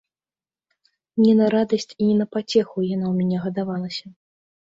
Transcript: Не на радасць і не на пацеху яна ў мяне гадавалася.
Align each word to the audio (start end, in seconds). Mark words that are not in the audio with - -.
Не 1.23 1.33
на 1.41 1.45
радасць 1.55 1.93
і 2.01 2.05
не 2.09 2.15
на 2.21 2.27
пацеху 2.35 2.77
яна 2.95 3.05
ў 3.09 3.13
мяне 3.19 3.37
гадавалася. 3.45 4.05